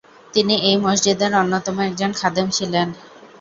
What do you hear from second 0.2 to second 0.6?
তিনি